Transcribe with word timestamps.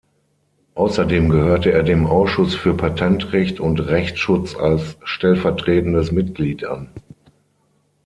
Außerdem 0.73 1.29
gehörte 1.29 1.71
er 1.71 1.83
dem 1.83 2.07
Ausschuss 2.07 2.55
für 2.55 2.73
Patentrecht 2.75 3.59
und 3.59 3.79
Rechtsschutz 3.81 4.55
als 4.55 4.97
stellvertretendes 5.03 6.11
Mitglied 6.11 6.63
an. 6.65 6.89